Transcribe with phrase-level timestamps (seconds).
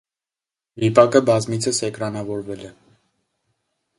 [0.83, 2.73] Վիպակը բազմիցս էկրանավորվել է։